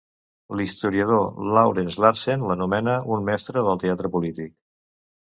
L'historiador 0.61 1.45
Lawrence 1.59 2.03
Larsen 2.05 2.49
l'anomena 2.49 2.99
"un 3.19 3.31
mestre 3.31 3.67
del 3.71 3.83
teatre 3.89 4.17
polític". 4.19 4.55